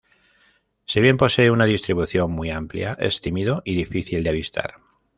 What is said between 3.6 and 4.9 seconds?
y difícil de avistar.